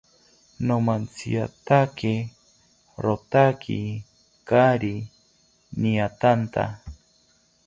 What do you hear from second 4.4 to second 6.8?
kaari niatanta